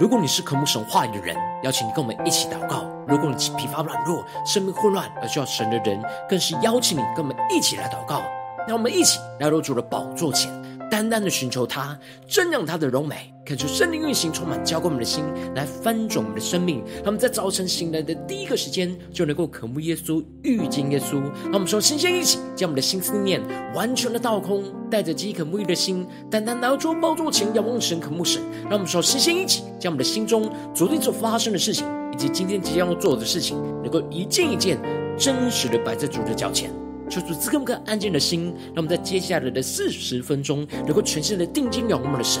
[0.00, 8.22] 如果你是渴慕神话语的人，邀请你跟我们一起祷告；如果你疲乏软弱、生命混乱而需要神的人，更是邀请你跟我们一起来祷告。
[8.66, 10.50] 让我们一起来到主的宝座前，
[10.90, 15.24] 单单的寻求他，瞻仰他的荣美，恳求圣灵运行，充满浇灌我们的心，
[15.56, 16.84] 来翻转我们的生命。
[16.98, 21.20] 让我们在早晨醒来的第一个时间，就能够渴慕耶稣、遇见耶稣。
[21.46, 23.42] 让我们说，先先一起将我们的心思念
[23.74, 28.40] 完全的倒空，带着饥渴沐浴的心，单单来到主宝座前，仰望神、渴慕神。
[28.68, 34.78] 让我们说，先先一起将我们的心中昨天所发生的事情，以及今天即将要做的事情，能够一件一件
[35.18, 36.70] 真实的摆在主的脚前。
[37.08, 42.40] 求主赐给我们安静的心，让我们在接下来的四十分钟，能够全心的定睛仰望我们的神，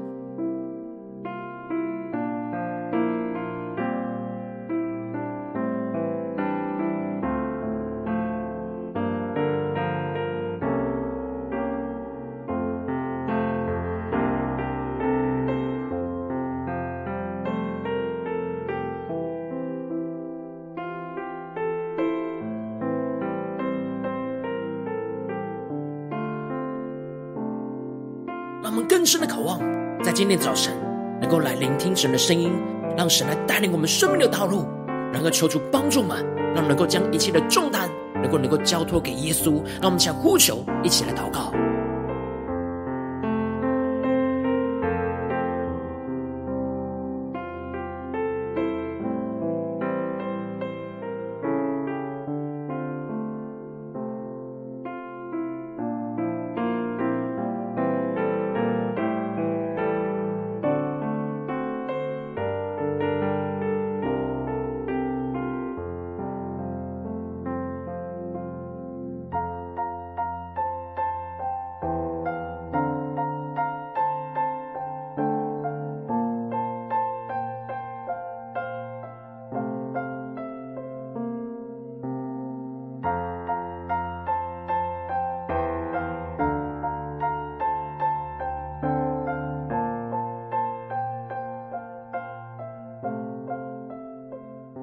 [29.01, 29.59] 更深的渴望，
[30.03, 30.71] 在今天早晨
[31.19, 32.53] 能够来聆听神的声音，
[32.95, 34.63] 让神来带领我们生命的道路，
[35.11, 37.89] 然后求主帮助我们，让我们能够将一切的重担
[38.21, 39.53] 能够能够交托给耶稣。
[39.81, 41.51] 让我们想呼求，一起来祷告。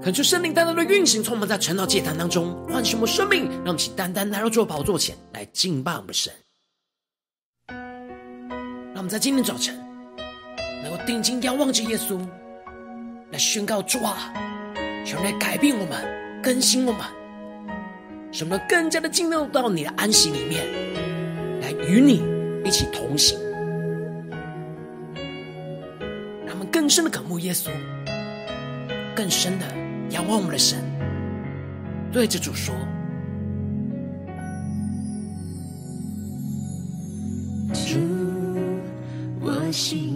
[0.01, 6.33] 恳求圣灵单单的运行，充满在晨祷祭坛当中，唤醒我们生命，让我们起单单来到主的宝座前来敬拜我们的神。
[7.67, 9.77] 让我们在今天早晨
[10.83, 12.19] 能够定睛仰望着耶稣，
[13.33, 14.33] 来宣告主啊，
[15.05, 17.03] 求来改变我们，更新我们，
[18.33, 20.65] 使我们更加的进入到你的安息里面，
[21.61, 22.23] 来与你
[22.65, 23.39] 一起同行。
[26.47, 27.69] 让我们更深的渴慕耶稣，
[29.15, 29.78] 更深的。
[30.11, 30.79] 仰望我们的神，
[32.11, 32.75] 对着主说
[37.75, 37.99] ：“主，
[39.41, 40.08] 我心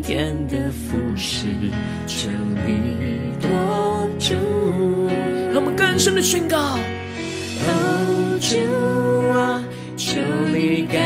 [0.00, 1.46] 天的服事，
[2.06, 2.28] 求
[2.66, 3.48] 你多
[4.18, 4.34] 主，
[5.52, 6.56] 让我们更深的宣告：
[7.66, 8.56] 哦，主
[9.38, 9.62] 啊。
[9.98, 10.20] 求
[10.52, 11.00] 你改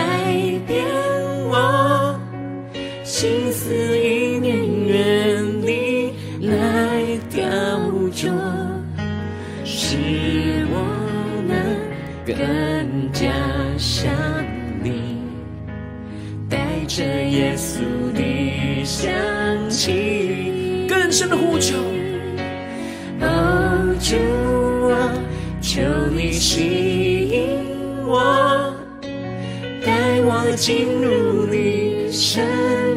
[30.61, 32.45] 进入你圣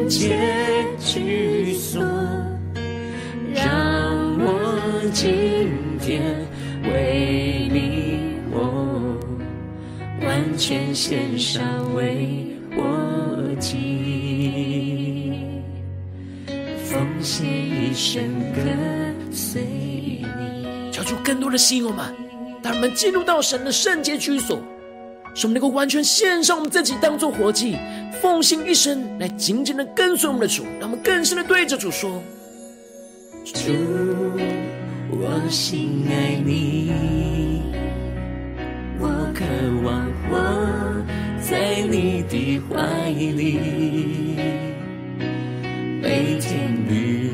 [0.06, 0.38] 洁
[0.98, 2.02] 居所，
[3.54, 3.64] 让
[4.38, 6.20] 我今天
[6.82, 9.16] 为你我
[10.20, 11.64] 完全献上
[11.94, 12.46] 为
[12.76, 15.32] 我祭，
[16.84, 18.22] 奉献一生
[18.54, 20.92] 跟随你。
[20.92, 22.14] 求出更多的吸引我们，
[22.62, 24.62] 当我们进入到神的圣洁居所，
[25.34, 27.76] 使我们能够完全献上我们自己，当做活祭，
[28.22, 30.64] 奉献一生来紧紧的跟随我们的主。
[30.78, 32.22] 让我们更深的对着主说：
[33.44, 33.72] 主，
[35.10, 36.92] 我心爱你。
[39.00, 39.44] 我渴
[39.82, 40.38] 望活
[41.42, 43.58] 在你的怀里，
[46.00, 47.28] 每天与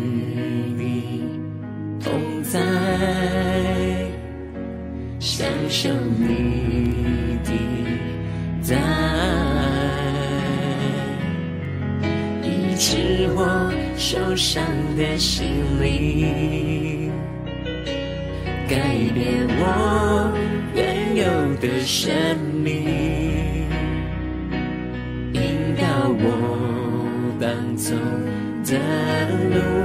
[0.76, 1.23] 你
[2.02, 2.58] 同在，
[5.20, 6.60] 享受你
[14.31, 14.65] 受伤
[14.97, 15.49] 的心
[15.81, 17.11] 灵，
[18.69, 18.77] 改
[19.12, 20.32] 变我。
[20.73, 21.25] 原有
[21.56, 23.67] 的生命，
[25.32, 27.97] 引导我当走
[28.65, 28.79] 的
[29.53, 29.80] 路。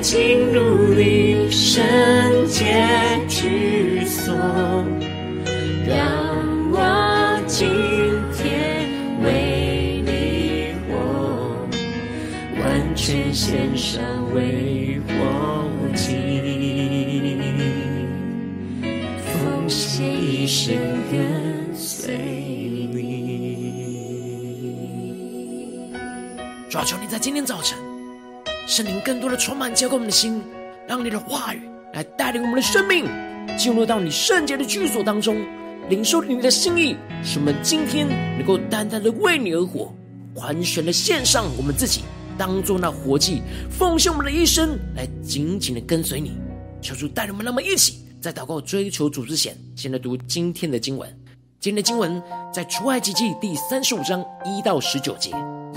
[0.00, 1.84] 进入你圣
[2.46, 2.64] 洁
[3.28, 4.34] 居所，
[5.86, 5.96] 让
[6.70, 7.68] 我今
[8.36, 8.88] 天
[9.22, 10.94] 为你活，
[12.62, 14.00] 完全献上
[14.34, 15.12] 为活
[15.94, 16.16] 祭。
[20.00, 20.74] 一生
[21.10, 22.96] 跟随你。
[26.70, 27.76] 主啊，求你在今天早晨，
[28.68, 30.42] 圣灵更多的充满浇灌我们的心，
[30.86, 31.62] 让你的话语
[31.94, 33.06] 来带领我们的生命
[33.56, 35.42] 进入到你圣洁的居所当中，
[35.88, 36.94] 领受你的心意，
[37.24, 38.06] 使我们今天
[38.36, 39.90] 能够单单的为你而活，
[40.34, 42.02] 完全的献上我们自己，
[42.36, 46.36] 当做那活祭，奉献我们的一生来紧紧的跟随你。
[46.82, 48.04] 求主带领我们，那么一起。
[48.20, 51.08] 在祷告追求主之前，先来读今天的经文。
[51.58, 52.22] 今天的经文
[52.52, 55.30] 在出埃及记第三十五章一到十九节。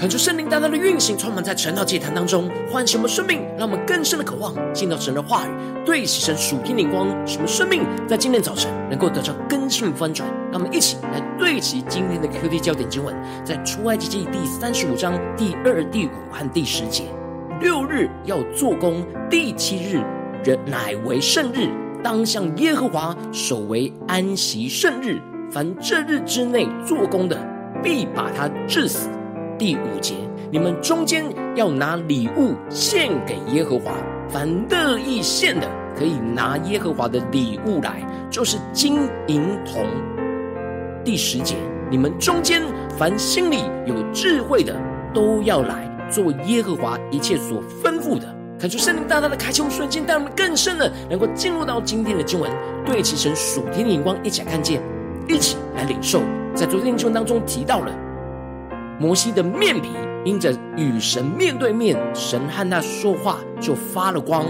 [0.00, 5.50] 恳求圣灵大大的运行，充满在晨祷祭坛当中，唤醒我们生命，让我们更深的渴望进到神的话语，
[5.84, 10.26] 对齐神属天灵光，使我们生命在今天早晨能够得到更新翻转。
[10.50, 13.14] 让我们一起来对齐今天的 QD 焦点经文，
[13.44, 17.04] 在出埃及记第三十五章第二、第五和第十节：
[17.60, 20.00] 六日要做工，第七日
[20.42, 21.68] 人乃为圣日，
[22.02, 25.20] 当向耶和华守为安息圣日。
[25.50, 27.36] 凡这日之内做工的，
[27.82, 29.10] 必把他治死。
[29.60, 30.14] 第五节，
[30.50, 31.22] 你们中间
[31.54, 33.92] 要拿礼物献给耶和华，
[34.26, 39.84] 凡乐意献的，可以拿耶和华的礼物来，就是金银铜。
[41.04, 41.56] 第十节，
[41.90, 42.62] 你们中间
[42.96, 44.74] 凡心里有智慧的，
[45.12, 48.34] 都要来做耶和华一切所吩咐的。
[48.58, 52.50] 看出圣灵大大的开启，瞬间带我们更深的能够进入到今天的经文，
[52.86, 54.80] 对齐神属天的眼光，一起来看见，
[55.28, 56.22] 一起来领受。
[56.54, 57.92] 在昨天的经文当中提到了。
[59.00, 59.88] 摩西的面皮
[60.26, 64.44] 因着与神面对面，神和他说话就发了光，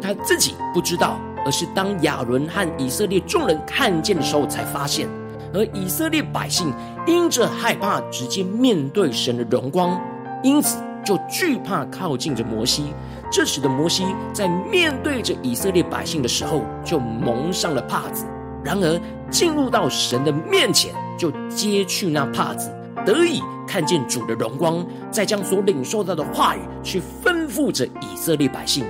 [0.00, 5.08] 他自己不知道，而是当亚伦和以色列众人看见的时候才发现。
[5.52, 6.72] 而以色列百姓
[7.04, 10.00] 因着害怕直接面对神的荣光，
[10.44, 12.94] 因此就惧怕靠近着摩西。
[13.28, 18.24] 这使得摩西在面对着以色列百姓的时候，就蒙上了帕子。
[18.62, 22.72] 然而进入到神的面前，就揭去那帕子。
[23.04, 28.84] 得以看见主的荣光，再将所领受到的话语去吩咐着以色列百姓。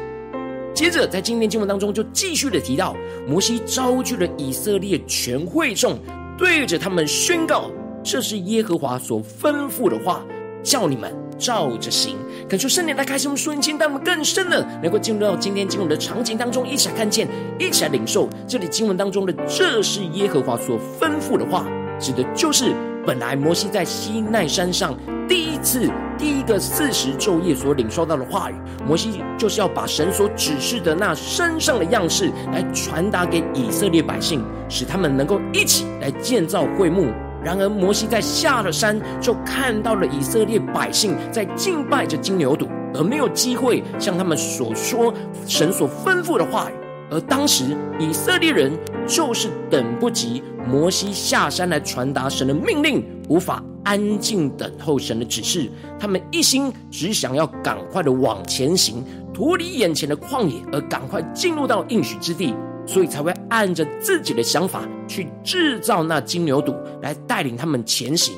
[0.73, 2.97] 接着，在今天经文当中，就继续的提到，
[3.29, 5.99] 摩西召聚了以色列全会众，
[6.39, 7.71] 对着他们宣告
[8.03, 10.25] ：“这是耶和华所吩咐的话，
[10.63, 12.17] 叫你们照着行。”
[12.49, 21.67] 恳求圣灵来开启我们瞬间，带我们更深的能够进入到今天经文的场景当中，一起来看见，一起来领受这里经文当中的“这是耶和华所吩咐的话”，
[22.01, 22.73] 指的就是。
[23.11, 24.97] 本来摩西在西奈山上
[25.29, 28.55] 第一次第一个四十昼夜所领受到的话语，
[28.87, 37.11] 摩西就是要把神所指示的那山上的样式来传达给以色列百姓，使他们能够一起来建造会幕。
[37.43, 45.13] 然而摩西在下了山，就看到了以色列百姓在敬拜着金牛犊，而没有机会向他们所说
[45.49, 46.80] 神所吩咐的话语。
[47.11, 48.73] 而当时以色列人
[49.07, 62.55] 就是等不及摩西下山来传达神的命令，无法安静等候神的指示，他们一心只想要赶快的往前行，脱离眼前的旷野，而赶快进入到应许之地，
[62.87, 68.35] 所以才会按着自己的想法去制造那金牛犊来带领他们前行。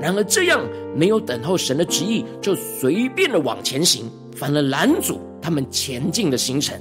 [0.00, 0.60] 然而这样
[0.96, 6.74] 没有等候神的旨意，就随便的往前行，反而拦阻他们前进的行程。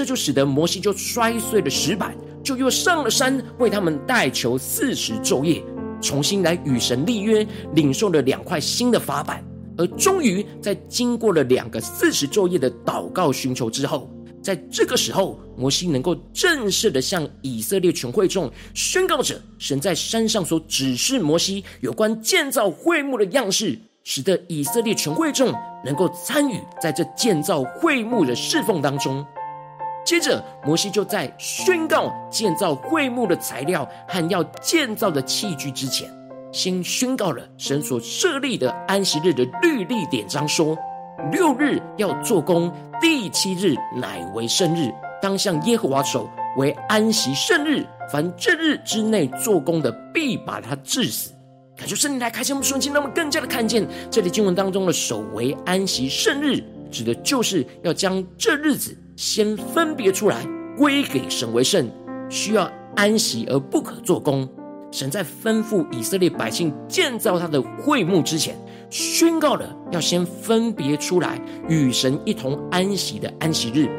[0.00, 5.62] 这就使得摩西就摔碎了石板，就又上了山，为他们代求四十昼夜，
[6.00, 9.44] 重新来与神立约，领受了两块新的法版。
[9.76, 14.10] 而终于在经过了两个四十昼夜的祷告寻求之后，
[14.42, 25.52] 在这个时候，摩西能够正式的向以色列全会众宣告着神在山上所指示摩西有关建造会幕的样式，使得以色列全会众
[25.84, 29.22] 能够参与在这建造会幕的侍奉当中。
[30.04, 36.10] 接着，摩西就在宣告建造会幕的材料和要建造的器具之前，
[36.52, 40.76] 先宣告了神所设立的安息日的律例典章，说：
[41.30, 44.90] 六日要做工，第七日乃为圣日，
[45.22, 47.86] 当向耶和华守为安息圣日。
[48.10, 51.32] 凡这日之内做工的，必把他治死。
[51.76, 58.96] 感谢圣灵来开启我们瞬间，让我们更加的看见这里经文当中的守为安息圣日，指的就是要将这日子。
[59.20, 60.46] 先分别出来，
[60.78, 61.86] 归给神为圣，
[62.30, 64.48] 需要安息而不可做工。
[64.90, 68.56] 神在吩咐以色列百姓建造他的会幕之前，
[68.88, 73.90] 宣告了要先分别出来，与神一同安息的安息日。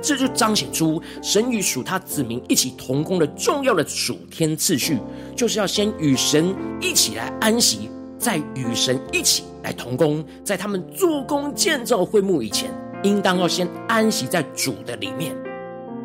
[0.00, 4.96] 这就彰显出神与属他子民一起同工的重要的属天次序，
[5.34, 10.24] 就是要先与神一起来安息，再与神一起来同工。
[10.44, 12.70] 在他们做工建造会幕以前，
[13.02, 15.36] 应当要先安息在主的里面。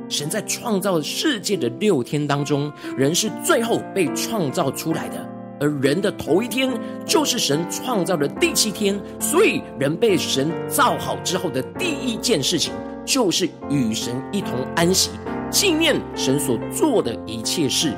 [0.07, 5.15] 神在创造世界的六天当中，人是最后被创造出来的，
[5.59, 6.69] 而人的头一天
[7.05, 8.99] 就是神创造的第七天。
[9.19, 12.71] 所以，人被神造好之后的第一件事情，
[13.03, 15.09] 就是与神一同安息，
[15.49, 17.91] 纪念神所做的一切事。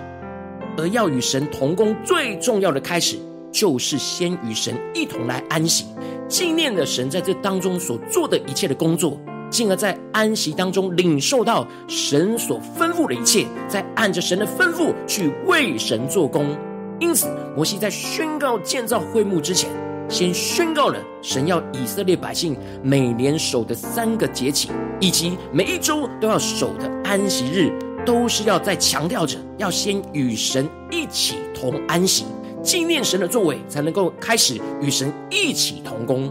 [0.78, 3.18] 而要与神同工，最重要的开始，
[3.52, 5.88] 就是先与神一同来安息。
[6.28, 9.18] 纪念了神在这当中所做的一切的工作，
[9.50, 16.56] 进而在安息当中领受到神所吩咐的一切，再按着神的吩咐去为神做工。
[17.00, 19.70] 因此，摩西在宣告建造会幕之前，
[20.10, 24.70] 先宣告了神要以色列百姓每年守的三个节期，
[25.00, 27.72] 以及每一周都要守的安息日，
[28.06, 32.26] 都是要在强调着要先与神一起同安息，
[32.68, 36.30] 纪念神的作为，才能够开始与神一起同工。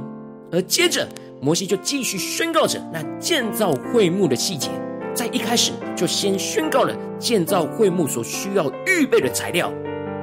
[0.52, 1.08] 而接着，
[1.40, 4.68] 摩西就继续宣告着那建造会幕的细节，
[5.14, 9.72] 在一开始就先宣告了建造会幕所需要预备的材料，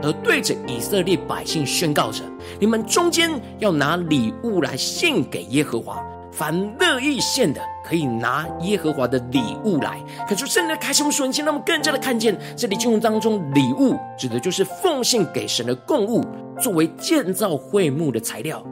[0.04, 2.22] 而对着以色列百姓宣告着：
[2.60, 6.00] 你们中间要拿礼物来献给耶和华，
[6.32, 10.00] 凡乐意献的，可以拿耶和华的礼物来。
[10.28, 16.26] 可是圣灵开启我们属灵心，让我们更加的看见这里经文当中礼物指的就是奉献给神的供物，
[16.60, 18.64] 作为建造会幕的材料。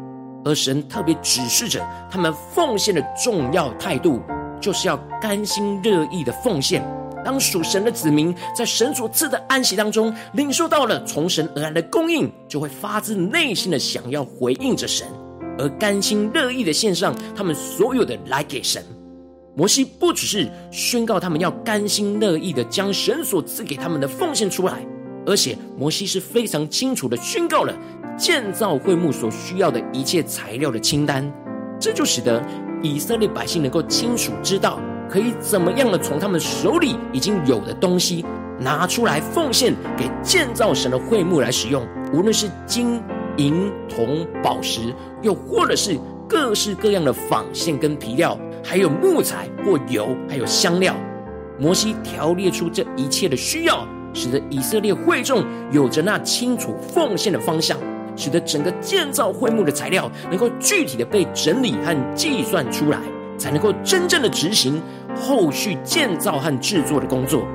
[0.44, 4.20] 而神特别指示着他们奉献的重要态度，
[4.60, 6.84] 就是要甘心乐意的奉献。
[7.24, 15.06] 当属神的子民在神所赐的安息当中，领受到了从神而来的供应，就会发自内心的想要回应着神，
[15.60, 18.84] 而甘心乐意的献上他们所有的来给神。
[19.54, 24.86] 摩西不只是宣告他们要甘心乐意的将神所赐给他们的奉献出来，
[25.26, 27.74] 而且摩西是非常清楚的宣告了。
[28.18, 31.30] 建造会幕所需要的一切材料的清单，
[31.80, 32.44] 这就使得
[32.84, 38.24] 以色列百姓能够清楚知道，可以怎么样的从他们手里已经有的东西
[38.60, 41.88] 拿出来奉献给建造神的会幕来使用。
[42.14, 43.02] 无论是金
[43.38, 50.96] 银铜宝石，又或者是各式各样的纺线跟皮料，还有木材或油，还有香料，
[51.60, 57.78] 摩西条列出这一切的需要，使得以色列会众有着那清楚奉献的方向。
[58.18, 63.00] 使得整个建造会幕的材料能够具体的被整理和计算出来，
[63.38, 64.82] 才能够真正的执行
[65.16, 67.48] 后续建造和制作的工作。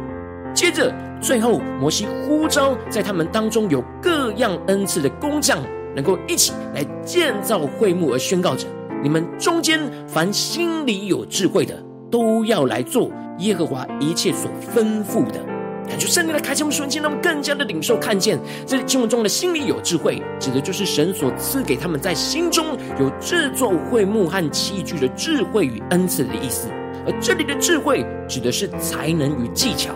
[0.54, 5.58] 接着，最后摩西呼召在他们当中有各样恩赐的工匠，
[5.94, 8.66] 能够一起来建造会幕，而宣告着：
[9.06, 15.38] 你们中间凡心里有智慧的，都要来做耶和华一切所吩咐的。
[15.88, 26.66] 感觉圣灵的开启，我们瞬间，让我们更加的领受看见，这里经文中的心里有智慧，指的就是神所赐给他们在心中有制作会幕和器具的智慧与恩赐的意思。
[27.06, 29.94] 而这里的智慧，指的是才能与技巧。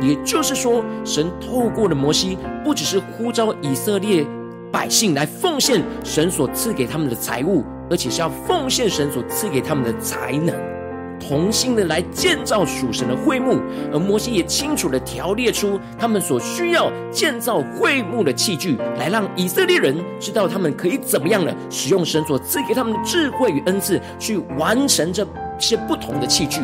[0.00, 4.26] 也就是说，神透过了摩西，不只是呼召以色列
[4.72, 10.54] 百姓来奉献神所赐给他们的财物，而且是要奉献神所赐给他们的才能。
[11.20, 13.60] 同心的来建造属神的会幕，
[13.92, 25.26] 而摩西也清楚的条列出他们所需要建造会幕的器具，来让以色列人知道他们可以怎么样的使用神所赐给他们的智慧与恩赐，去完成这
[25.58, 26.60] 些不同的器具。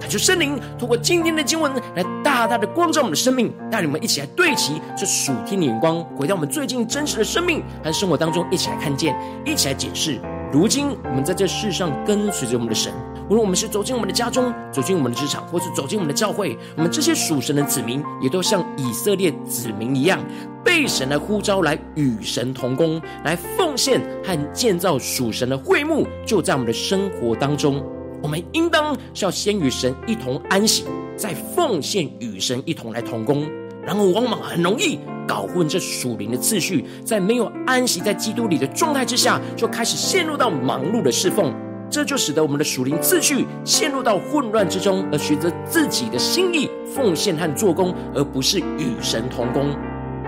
[0.00, 10.20] 感谢圣灵通过今天的经文来大大的光照我们的生命，带领我们一起来对齐这属天的眼光，回到我们最近真实的生命和生活当中，一起来看见，一起来解释。
[10.52, 12.92] 如今我们在这世上跟随着我们的神。
[13.28, 20.20] 无论我们是走进我们的家中，走进我们的职场，或是走进我们的教会，我们这些属神的子民，也都像以色列子民一样，
[20.64, 27.84] 被神来呼召来与神同工，来奉献和建造属神的会幕，就在我们的生活当中。
[28.22, 30.84] 我们应当是要先与神一同安息，
[31.16, 33.44] 再奉献与神一同来同工。
[33.86, 41.54] 然后往往很容易搞混这属灵的次序，在没有安息在基督里的状态之下，就开始陷入到忙碌的侍奉。
[41.88, 49.70] 这就使得我们的属灵次序陷入到混乱之中，而选择自己的心意奉献和做工，而不是与神同工。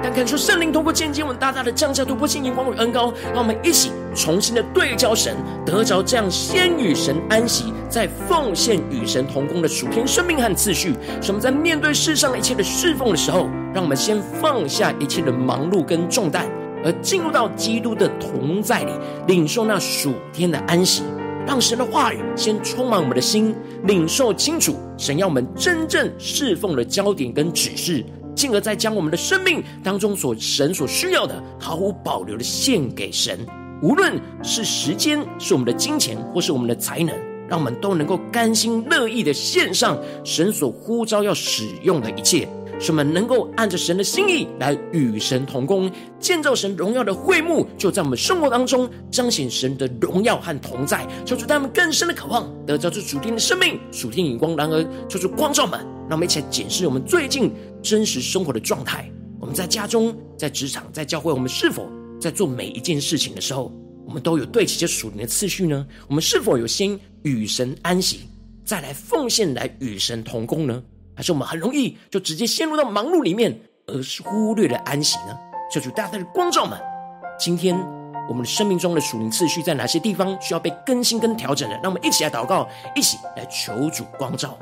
[0.03, 10.95] 但看出圣灵通过渐渐稳大大的降下突破性眼光与恩膏，让我们一起重新的对焦神，得着这样先与神安息，再奉献与神同工的属天生命和次序。
[11.21, 16.47] 使我们在面对世上一切的侍奉的时候，让我们先放下一切的忙碌跟重担，
[16.85, 18.93] 而进入到基督的同在里，
[19.27, 21.03] 领受那属天的安息。
[21.47, 28.05] 让神的话语先充满我们的心，领受清楚神要我们真正侍奉的焦点跟指示，
[28.39, 33.37] 进而再将我们的生命当中所神所需要的毫无保留的献给神。
[33.83, 37.13] 无论是时间，是我们的金钱，或是我们的才能，
[37.49, 42.49] 让我们都能够甘心乐意的献上神所呼召要使用的一切。
[42.81, 51.07] 使我们能够按着神的心意来与神同工，建造神荣耀的会幕，就在我们生活当中彰显神的荣耀和同在。
[51.25, 54.57] 求主带我们更深的渴望，得着这属天的生命、属天眼光。
[54.57, 59.11] 然而，求主光照们，让我们一起来检视我们最近真实生活的状态。
[59.41, 61.89] 我们在家中、在职场、在教会，我们是否
[62.21, 63.73] 在做每一件事情的时候，
[64.07, 65.87] 我们都有对齐这属灵的次序呢？
[66.09, 68.21] 我们是否有先与神安息，
[68.65, 70.83] 再来奉献来与神同工呢？
[71.19, 75.37] 还是我们很容易就直接陷入到忙碌里面，而是忽略了安息呢？
[75.69, 76.81] 求主大大的光照们，
[77.37, 77.77] 今天
[78.29, 81.75] 我们的生命中的属灵次序在哪些地方需要被更新跟调整的？
[81.83, 84.57] 让我们一起来祷告，一起来求主光照。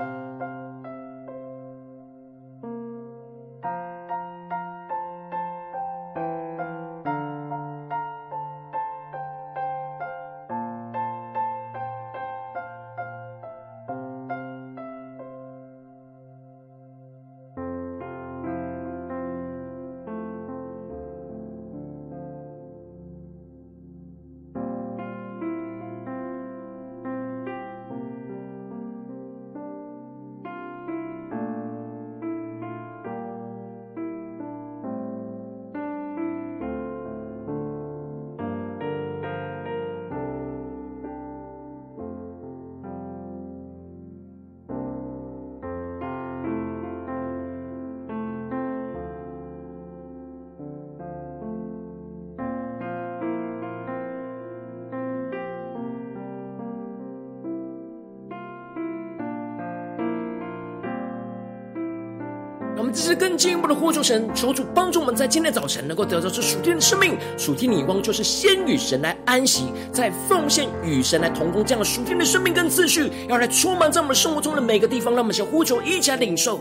[62.97, 67.15] 这是更进一步的呼求神，求主帮助我们在今天早晨能够得到这属天的生命。
[67.37, 75.13] 属天的眼光就是先与神来安息，再奉献与神来同工这样的属天的生命跟次序，要来充满在我们生活中的每个地方。
[75.13, 76.59] 让我们先呼求，一起来领受。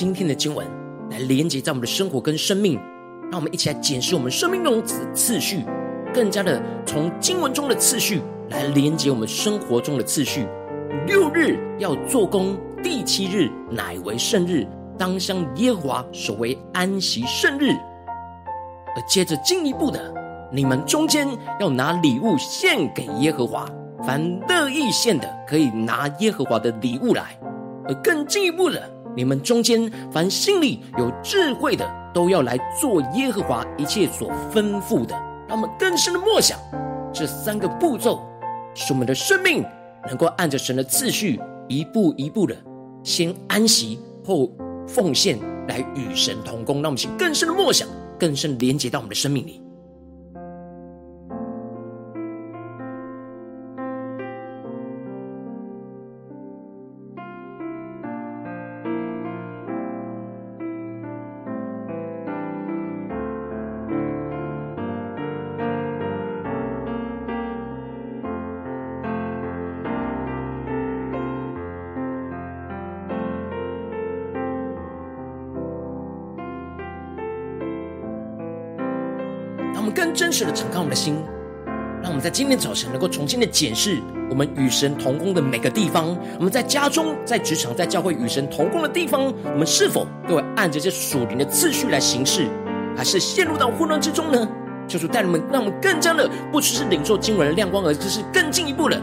[0.00, 0.66] 今天的经文，
[1.10, 2.80] 来连接在我们的生活跟生命。
[3.30, 5.62] 让我们一起来检视我们生命中的次序，
[6.14, 10.46] 更加的从经文中的次序来连接我们生活中的次序。
[11.06, 17.74] 六日要做工，第七日乃为圣日，当向耶和华守为安息圣日。
[18.96, 20.14] 而接着进一步的，
[20.50, 21.28] 你们中间
[21.60, 23.68] 要拿礼物献给耶和华，
[24.02, 27.38] 凡乐意献的，可以拿耶和华的礼物来。
[27.86, 35.14] 而更进一步的，你们中间凡心里有智慧的，都要来做耶和华一切所吩咐的。
[35.48, 36.58] 让我们更深的默想
[37.12, 38.20] 这三个步骤，
[38.74, 39.64] 使我们的生命
[40.06, 42.56] 能够按着神的次序，一步一步的
[43.02, 44.50] 先安息后
[44.86, 46.76] 奉献，来与神同工。
[46.76, 49.60] 让我们请更深的默想，更深连接到我们的生命里。
[80.40, 81.16] 让我们更真实的敞开我们的心，
[82.02, 84.00] 让我们在今天早晨能够重新的检视
[84.30, 86.16] 我们与神同工的每个地方。
[86.38, 92.46] 我们在家中、在职场、在教会与神同工的地方，我们是否都会按着这属灵的次序来行事，
[92.96, 94.48] 还是陷入到混乱之中呢？
[94.88, 99.00] 求主带领我们，让我们更加的不只是领受经文的亮光，而只是更进一步的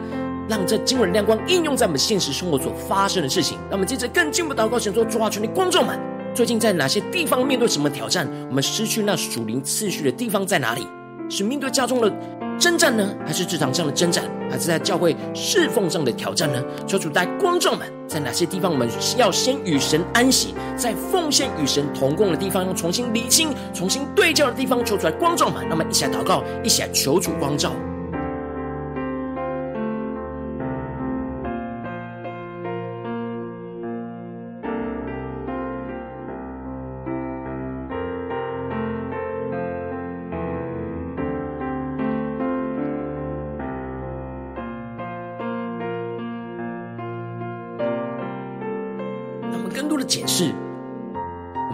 [0.49, 3.57] 让这经文的亮光应用在我们现实生活所发生的事情。
[3.69, 5.99] 让我们接着更进一步祷告，神说：主啊，求你观众们。
[6.33, 8.27] 最近在哪些地方面对什么挑战？
[8.49, 10.87] 我们失去那属灵次序的地方在哪里？
[11.29, 12.11] 是面对家中的
[12.59, 16.63] 征战呢，还是职场上的征战，还是在教会侍奉上的挑战呢？
[16.87, 18.87] 求主带光照们，在哪些地方我们
[19.17, 25.65] 要先与神安息，在奉献与神同工的地方，要重新理清、重新对照的地方，求出来光照们。
[25.69, 27.71] 那么一起来祷告，一起来求主光照。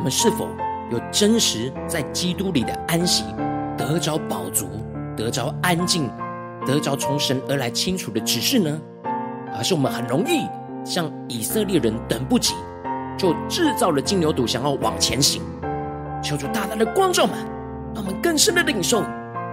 [0.03, 0.49] 们是否
[0.91, 3.23] 有真实在基督里的安息，
[3.77, 4.67] 得着饱足，
[5.15, 6.09] 得着安静，
[6.65, 8.81] 得着从神而来清楚的指示呢？
[9.55, 10.45] 还是我们很容易
[10.83, 12.53] 像以色列人等不及，
[13.17, 15.41] 就制造了金牛犊，想要往前行？
[16.21, 17.37] 求主大大的光照们，
[17.95, 19.03] 让我们更深的领受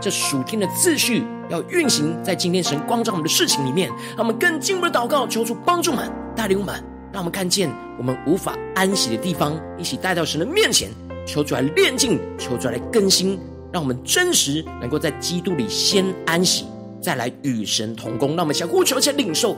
[0.00, 3.88] 这属天的次序，要运行在今天神光照我们的事情里面。
[4.16, 6.89] 让我们更进一步的祷告，求主帮助们，带领我们。
[7.12, 7.68] 让我们看见
[7.98, 10.90] 我们无法安息的地方，一起带到神的面前，
[11.26, 13.38] 求主来炼净，求主来更新，
[13.72, 16.66] 让我们真实能够在基督里先安息，
[17.00, 18.36] 再来与神同工。
[18.36, 19.56] 让我们相呼求，先领受。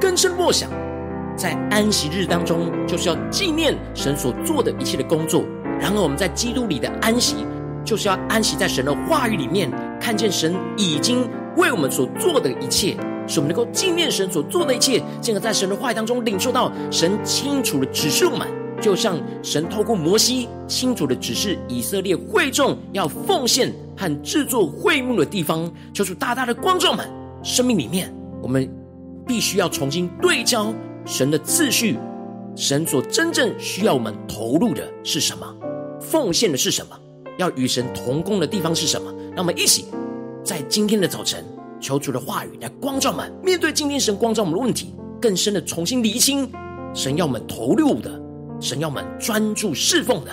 [0.00, 0.70] 更深默想。
[1.36, 5.44] 在安息日当中，就是要纪念神所做的一切的工作。
[5.78, 7.44] 然而，我们在基督里的安息，
[7.84, 18.48] 就是要安息在神的话语里面，看见神已经为我们所做的一切，使我们能够纪念神所做的一切，进而在神的话语当中领受到神清楚的指示我们，
[18.80, 27.06] 就像神透过摩西清楚的指示以色列会众要奉献和制作会幕的地方，求主大大的光照们
[27.42, 28.66] 生命里面，我们
[29.26, 30.72] 必须要重新对焦。
[31.04, 31.98] 神的次序，
[32.56, 35.46] 神所真正需要我们投入的是什么？
[36.00, 36.98] 奉献的是什么？
[37.38, 39.12] 要与神同工的地方是什么？
[39.36, 39.84] 让我们一起
[40.42, 41.44] 在今天的早晨，
[41.80, 46.50] 求主的话语来光照我们，面对今天神光照我们的问题，更深的重新厘清
[46.94, 48.20] 神要我们投入的，
[48.60, 50.30] 神要我们专注侍奉的，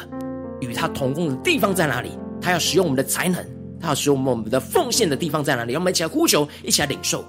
[0.61, 2.11] 与他同工的地方在哪里？
[2.41, 3.45] 他要使用我们的才能，
[3.79, 5.73] 他要使用我们的奉献的地方在哪里？
[5.73, 7.23] 让我们一起来呼求，一起来领受。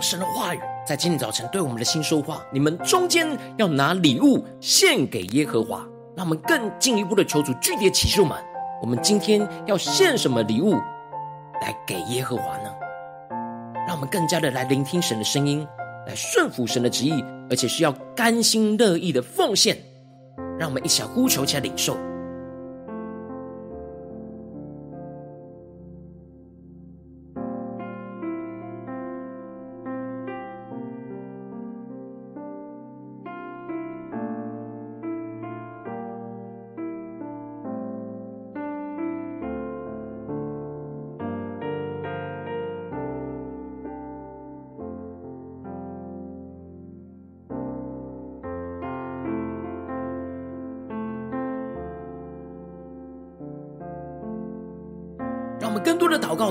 [0.00, 5.86] 神的话语在今天早晨对我们的心说话，你们中间要拿礼物献给耶和华。
[6.16, 8.36] 让我们更进一步的求主具体启示我们，
[8.82, 10.72] 我们今天要献什么礼物
[11.62, 12.70] 来给耶和华呢？
[13.86, 15.66] 让我们更加的来聆听神的声音，
[16.06, 19.76] 来顺服神的旨意，而且是要甘心乐意的奉献。
[20.58, 21.96] 让我们一起来呼求，起来领受。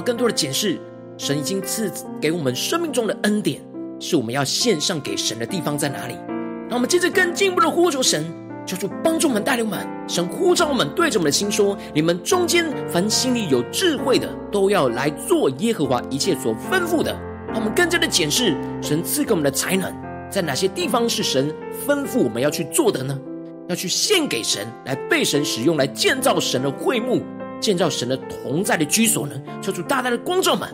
[0.02, 0.80] 更多的检视，
[1.18, 3.62] 神已经赐给我们生命中的恩典，
[4.00, 6.16] 是我们要献上给神的地方在哪里？
[6.70, 8.24] 让我们接着更进一步的呼求神，
[8.66, 9.80] 求主帮助我们带领我们。
[10.08, 17.12] 神呼召我们，对着我们的心说：你们中间凡心里有智慧的，都要来做耶和华一切所吩咐的。
[17.48, 19.92] 让我们更加的检视神赐给我们的才能，
[20.30, 21.52] 在哪些地方是神
[21.88, 23.20] 吩咐我们要去做的呢？
[23.68, 27.24] 要去献给神，来被神使用，来建造神的会幕。
[27.60, 29.36] 建造神的同在的居所呢？
[29.62, 30.70] 求主大大的光照门。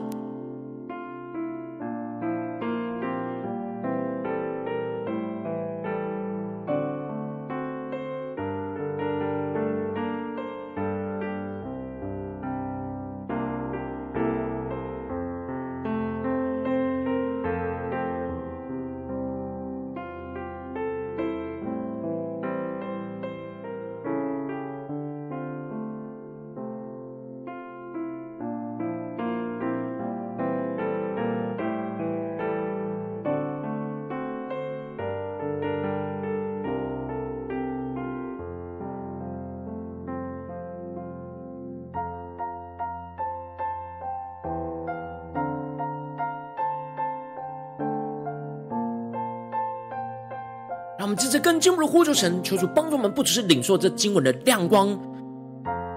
[51.16, 55.00] 们接着更进一步的呼求神，求主帮助我们，不只是领受这经文的亮光，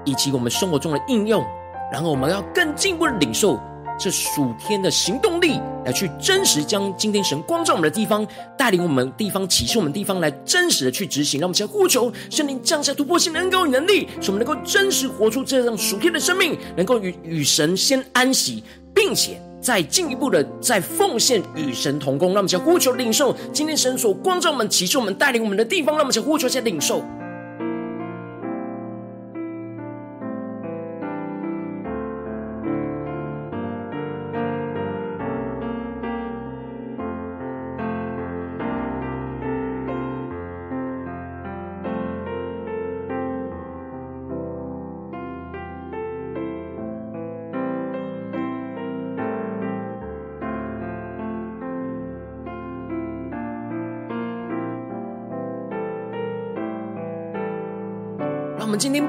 [0.04, 1.44] 以及我们生活中的应用，
[1.92, 3.58] 然后我们要更进一步的领受
[3.98, 8.24] 这属天的行动力，来去真实将今天神光照我们的地方，
[8.56, 11.40] 带领我们地方，启示我们地方，来真实的去执行。
[11.40, 18.62] 让我们先呼求圣灵降下突破性的恩膏与能力，使我们能够真实活出这样属天的生命，能够与与神先安息，
[18.94, 19.40] 并且。
[19.68, 27.04] 再进一步的，在奉献与神同工，让我们先呼求领受今天神所光照我们、启示我们、带领我们的地方，让我们先呼求、先领受。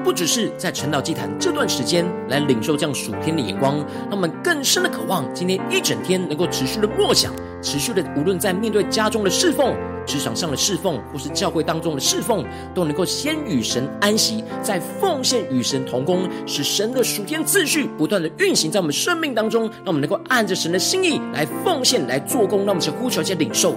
[0.02, 7.32] 不只是在晨祷祭坛这段时间来领受这样属天的眼光，让我们更深的渴望今天一整天能够持续的默想，
[7.62, 9.74] 持续的无论在面对家中的侍奉、
[10.06, 23.76] 职场上的侍奉，或是教会当中的侍奉，都能够先与神安息，在奉献与神同工，使神的属天秩序不断的运行在我们生命当中，让我们能够按着神的心意来奉献、来做工，让我们去呼求、去领受。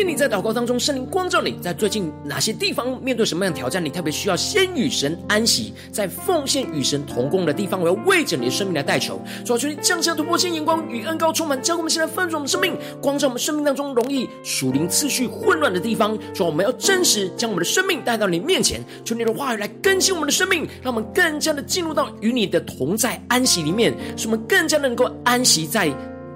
[0.00, 3.84] 今天你在祷告当中，圣灵光照你，在最近哪些地方面对什么样的挑战？
[3.84, 9.20] 你特别需要先与神安息，在奉献与神同工的地方，我要为着你的生命来代求。
[9.44, 16.18] 主啊，求你降下突破性眼光与恩膏充满，教我们现在丰盛我们生命，光照我们生命当中容易属灵次序混乱的地方。
[16.32, 25.92] 主啊，我们要真实将我们的生命带到你面前，求你的话语来更新我们的生命，让我们更加的进入到与你的同在安息里面，使我们更加的能够安息在。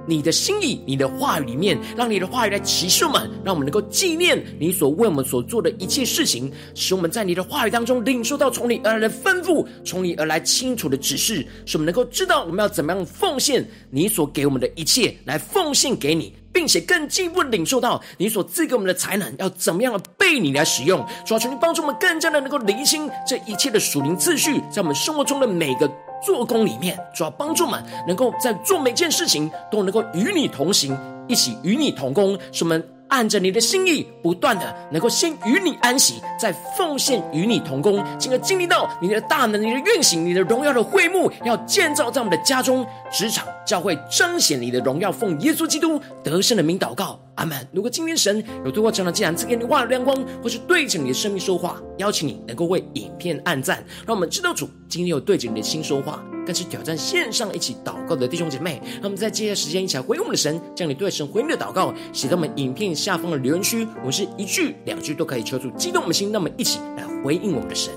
[0.07, 20.99] 你的心意，你的话语里面，让你的话语来启示我们，让我们能够纪念你所为我们所做的一切事情，使我们在你的话语当中领受到从你而来的吩咐，从你而来清楚的指示，使我们能够知道我们要怎么样奉献你所给我们的一切，来奉献给你，并且更进一步领受到你所赐给我们的才能，要怎么样的被你来使用。
[21.25, 25.91] 主啊，求你帮助我们更加的能够厘清这一切的属灵秩序，在我们生活中的每个。
[26.25, 30.97] 做工里面，主要帮助们能够在做每件事情都能够与你同行，
[31.29, 45.11] 一起与你同工，使我们按着你的心意，不断的能够先与你安息，再奉献与你同工，进而经历到你的大能、你的运行、你的荣耀的会幕，要建造在我们的家中、职场、教会，彰显你的荣耀。
[45.11, 47.21] 奉耶稣基督得胜的名祷告。
[47.37, 47.67] 阿门。
[47.73, 58.81] 如果今天神有透过这样的祭坛赐给你话语亮光，或是对着你的生命说话，邀请你能够为影片按赞，让我们知道主今天有对着你的心说话，更是挑战线上一起祷告的弟兄姐妹。
[58.95, 63.85] 让我们在接下来时间一起来回应我们的神，将你对神回应的祷告写在我们影片下方的留言区。
[63.99, 67.93] 我们是一句两句都可以求助激动我们的心，那么一起来回应我们的神。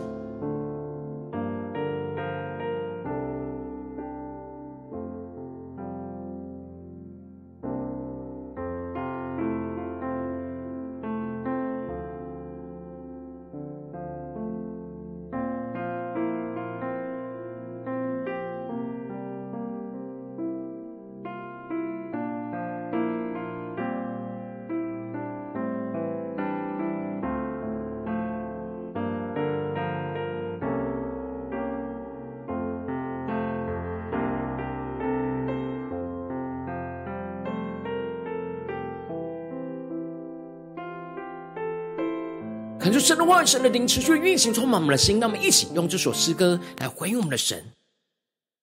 [43.27, 45.19] 万神的，灵持续运行，充满我们的心。
[45.19, 47.57] 让我们一起用这首诗歌来回应我们的神，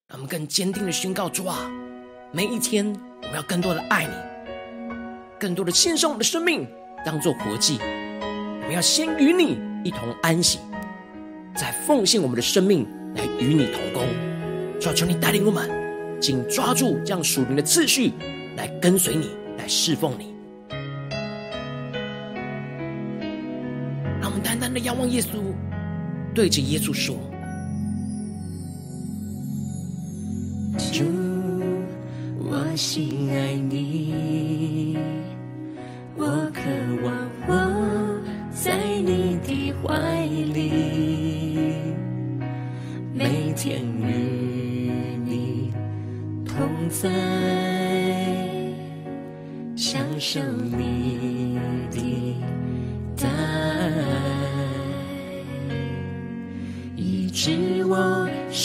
[0.09, 1.71] 让我们更坚定的宣告：主啊，
[2.33, 2.87] 每一天
[3.23, 4.13] 我们要更多的爱你，
[5.39, 6.67] 更多的献上我们的生命
[7.05, 7.79] 当做活祭。
[7.79, 10.59] 我们要先与你一同安息，
[11.55, 14.09] 再奉献我们的生命来与你同工。
[14.81, 15.71] 主求你带领我们，
[16.19, 18.15] 紧抓住这样属灵的次序，
[18.57, 20.34] 来跟随你，来侍奉你。
[24.75, 25.39] 的仰望耶稣，
[26.35, 27.17] 对着耶稣说
[30.93, 31.05] ：“主，
[32.41, 34.99] 我心爱你，
[36.17, 36.61] 我渴
[37.05, 37.15] 望
[37.47, 38.21] 我
[38.53, 40.73] 在你的怀里，
[43.15, 45.73] 每天与你
[46.45, 47.09] 同在，
[49.77, 50.41] 享受
[50.77, 51.57] 你
[51.93, 52.01] 的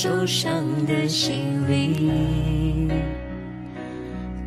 [0.02, 1.36] 受伤的心
[1.68, 2.88] 灵，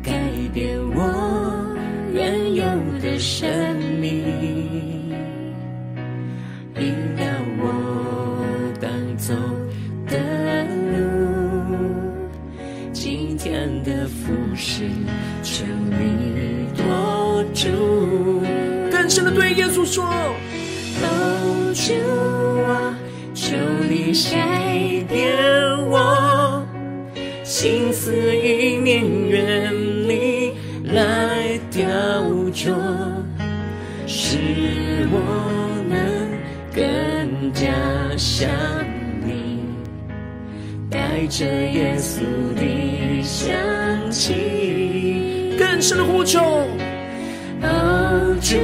[0.01, 0.11] 改
[0.51, 1.77] 变我
[2.11, 2.63] 原有
[2.99, 3.47] 的生
[4.01, 5.13] 命，
[6.79, 7.23] 引导
[7.59, 9.35] 我当走
[10.07, 10.17] 的
[10.91, 10.97] 路。
[12.91, 14.89] 今天的服事，
[15.43, 17.69] 求你多主。
[18.89, 20.03] 更深的对耶稣说
[21.03, 21.93] ：“哦，主
[23.43, 23.57] 啊，求
[23.89, 25.35] 你改变
[25.89, 26.65] 我
[27.43, 29.73] 心思意念，愿
[30.07, 30.53] 你
[30.85, 31.83] 来雕
[32.53, 32.73] 琢，
[34.07, 34.37] 使
[35.11, 35.17] 我
[35.89, 35.97] 能
[36.73, 37.67] 更加
[38.15, 38.49] 像
[39.25, 39.59] 你，
[40.89, 42.21] 带着耶稣
[42.55, 43.51] 的香
[44.09, 46.39] 气。”更深的呼求。
[47.61, 48.57] 哦，主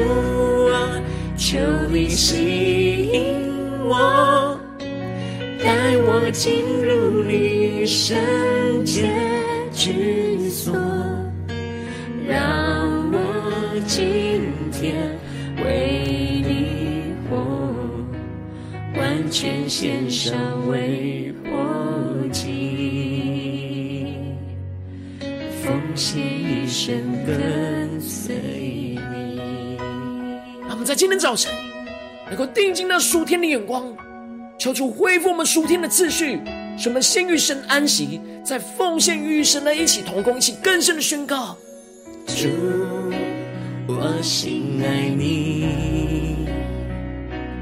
[0.72, 1.02] 啊，
[1.38, 1.58] 求
[1.92, 3.36] 你吸引
[3.86, 4.49] 我，带
[6.22, 8.18] 我进入你圣
[8.84, 9.10] 洁
[9.72, 10.76] 之所，
[12.28, 12.38] 让
[13.12, 15.18] 我今天
[15.64, 17.38] 为你活，
[19.00, 24.14] 完全献上为我祭，
[25.64, 26.96] 奉献一生
[27.26, 29.40] 跟随你。
[30.62, 31.52] 让我们在今天早晨
[32.28, 33.84] 能够定睛那属天的眼光，
[34.60, 36.38] 求主恢复我们属天的次序，
[36.78, 41.56] 使我们先与神安息，在奉献与神来一起同工，一起更深的宣告。
[42.28, 42.50] 主，
[43.88, 46.46] 我心爱你，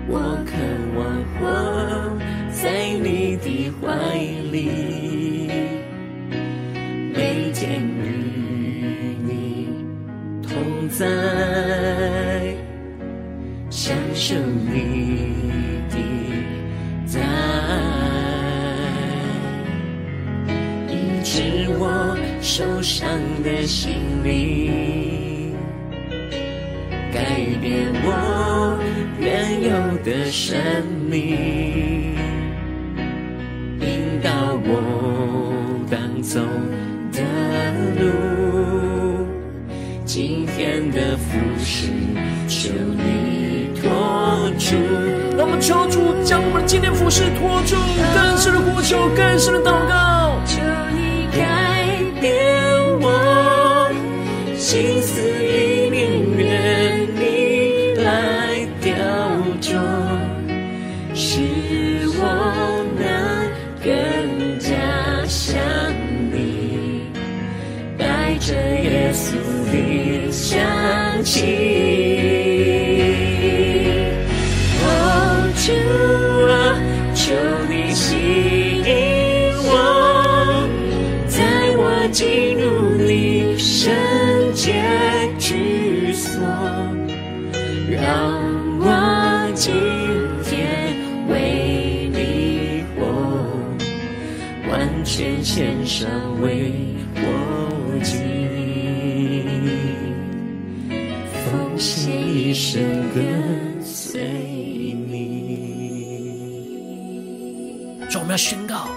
[0.10, 0.54] 我渴
[0.98, 2.18] 望活
[2.52, 3.86] 在你的怀
[4.52, 5.52] 里，
[7.14, 8.02] 每天与
[9.24, 9.68] 你
[10.42, 11.06] 同在，
[13.70, 14.87] 享受你
[22.58, 23.08] 受伤
[23.44, 23.94] 的心
[24.24, 25.54] 灵，
[27.14, 27.22] 改
[27.62, 28.80] 变我
[29.20, 29.70] 原有
[30.04, 30.58] 的生
[31.08, 32.16] 命，
[33.80, 34.32] 引导
[34.66, 35.54] 我
[35.88, 36.40] 当走
[37.14, 37.22] 的
[38.02, 38.10] 路。
[40.04, 41.92] 今天的服事，
[42.48, 44.76] 求你托住。
[45.38, 47.76] 让我们求主将我们的今天服事托住，
[48.16, 49.97] 更深的呼求，更深的祷告。
[87.90, 88.00] 让
[88.80, 89.74] 我今
[90.44, 90.96] 天
[91.30, 93.06] 为你活，
[94.70, 96.10] 完全献上
[96.42, 96.72] 为
[97.16, 97.22] 活
[98.04, 98.18] 祭，
[101.46, 102.84] 奉献一生
[103.16, 104.22] 跟随
[105.10, 105.18] 你。
[108.10, 108.88] 主，我们要宣告，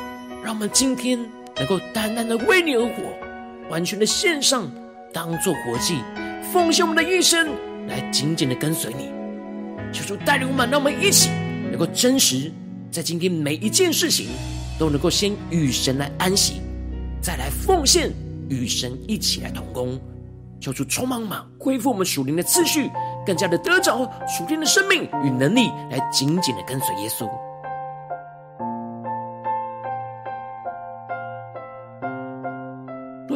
[0.44, 1.18] 让我们今天
[1.56, 3.02] 能够单单的为你而活，
[3.70, 4.70] 完全的献上，
[5.12, 5.96] 当做活祭，
[6.42, 7.48] 奉献我们的一生，
[7.86, 9.10] 来紧紧的跟随你。
[9.92, 11.30] 求主带领我们，让我们一起
[11.70, 12.50] 能够真实，
[12.90, 14.28] 在今天每一件事情
[14.78, 16.60] 都能够先与神来安息，
[17.20, 18.10] 再来奉献，
[18.48, 20.00] 与神一起来同工。
[20.60, 22.90] 求主充满满，恢复我们属灵的次序，
[23.24, 27.28] 更加的得着属天的生命与能力，来紧紧的跟随耶稣。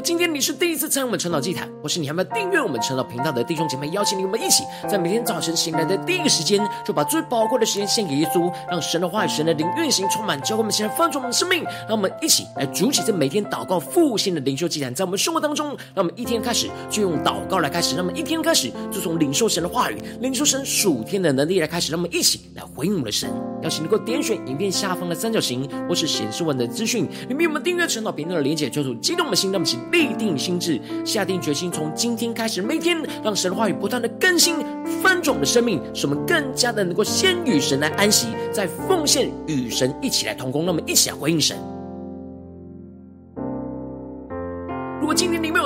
[0.05, 11.65] 今天你是第一次参与我们晨祷祭坛，或是你还没有订阅我们晨祷频道的弟兄姐妹，邀请你我们一起，在每天早晨醒来的第一个时间，就把最宝贵的时间献给耶稣，让神的话语、神的灵运行充满，教会我们现在翻转我们的生命。
[11.89, 23.31] 让我们一起来筑起这每天祷告复兴的灵修祭坛，在我们生活当中，让我们一天开始就用祷告来开始，让我们一天开始就从领受神的话语、领受神属天的能力来开始，让我们一起来回应我们的神。
[23.63, 34.57] 邀请能够点选影片下方的三角形，或是显示文的资讯，里面有我们订阅晨祷频道的连结，就是激动我们的心，让我们立定心智，下定决心，从今天开始，每天让神的话语不断的更新
[35.01, 41.57] 翻转我们的生命，使我们更加的能够先与神来安息，再奉献与神一起来同工，让我们一起来回应神。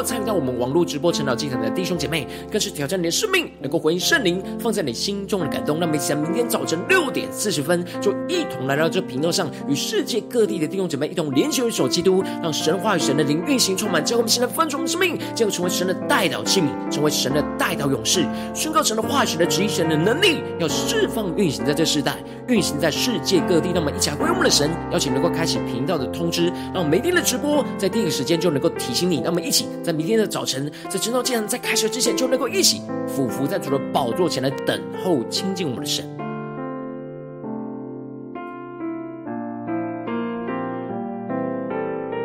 [0.08, 5.78] 参与到我们网络直播晨祷祭坛的弟兄姐妹，更是挑战你的生命，能够回应圣灵放在你心中的感动。
[5.78, 12.78] 那么，在明天早晨六点四十分，就一同来到这频道上，与世界各地的弟兄姐妹一同联结、一手基督，让神。
[12.78, 19.38] 话与神的灵运行充满，教会我们现在翻转我们的生命，进而成为神的代祷器皿，成为神的代祷勇士，宣告神的话语、神。
[19.38, 23.70] 的旨意、神的能力，要释放运行在这世代，运行在世界各地。
[23.74, 29.20] 那么，一起来回应我们的神，邀请能够开启频道的通知，让每天的直播在第一个时间就能够提醒你。
[29.24, 36.08] 那么，一起在明天的早晨，在晨祷竟然在开始之前，就能够一起俯伏在主的宝座前来等候亲近我们的神。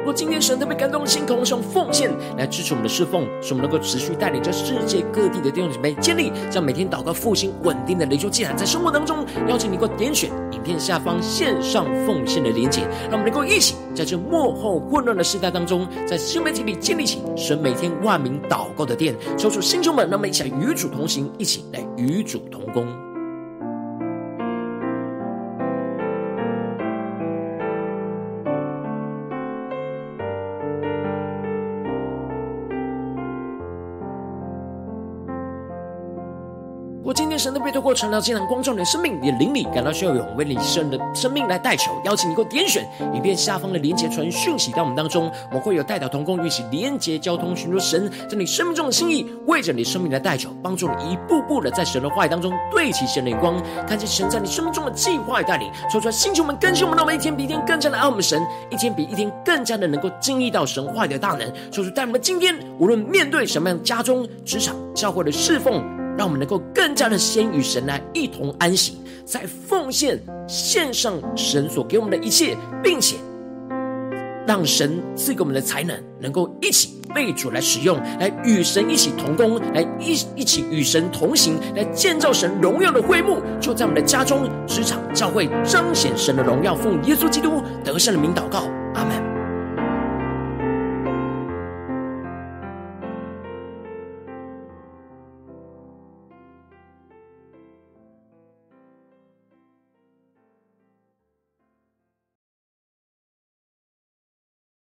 [0.04, 23.13] 若今天神特别感动的心，同时用奉献来支持我们的侍奉，使我们能够持续带领着世界各地的弟兄姐妹建立这样每天祷告复兴稳定的灵修祭坛，在生活当中，邀请你能够点选影片下方线上奉献的连结，让我们能够一起在这幕后混乱的时代当中，在新媒体里建立起神每天万名祷告的殿，抽出弟兄们，让我们一起来与主同行，一起来与主同工。
[37.44, 66.03] 神的被透过晨祷祭坛光照你的生命，你的灵里感到需要有为你生的生命来代求，邀请你给我点选影片下方的连结传讯息到我们当中，我们会有代表同工，一起连结交通，寻求神在你生命中的心意，为着你生命来代求，帮助你一步步的在神的话语当中对齐神的光，看见神在你生命中的计划与带领，说出来星球们更新我们，让我们一天比一天更加的爱我们神，一天比一天更加的能够经历到神话语的大能，说出带我们今天无论面对什么样家中、职场、教会的侍奉。
[66.18, 73.16] 让我们能够更加的先与神来一同安息，在奉献献上神所给我们的一切，并且
[74.46, 88.70] 让神赐给我们的才能，能够一起被主来使用，来与神一起同工，来一一起与神同行，来建造神荣耀的会幕，就在我们的家中、职场、教会彰显神的荣耀，奉耶稣基督得胜的名祷告。
[88.96, 89.33] 阿门